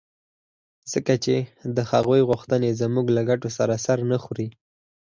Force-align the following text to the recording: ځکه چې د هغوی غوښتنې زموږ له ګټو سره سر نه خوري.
ځکه 0.91 1.13
چې 1.23 1.35
د 1.75 1.77
هغوی 1.91 2.21
غوښتنې 2.29 2.69
زموږ 2.81 3.05
له 3.17 3.21
ګټو 3.29 3.47
سره 3.57 3.73
سر 3.85 3.97
نه 4.11 4.17
خوري. 4.23 4.47